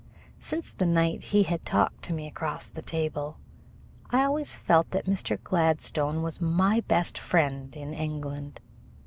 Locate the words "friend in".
7.19-7.93